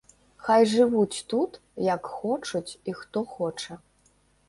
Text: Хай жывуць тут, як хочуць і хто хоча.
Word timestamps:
Хай 0.45 0.63
жывуць 0.71 1.21
тут, 1.35 1.61
як 1.91 2.11
хочуць 2.17 2.65
і 2.89 2.99
хто 3.03 3.27
хоча. 3.39 3.83